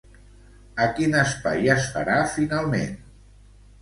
A 0.85 0.87
quin 0.99 1.13
espai 1.23 1.69
es 1.75 1.85
farà, 1.97 2.17
finalment? 2.41 2.97